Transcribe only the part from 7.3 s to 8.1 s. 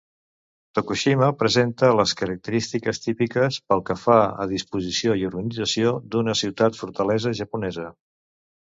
japonesa.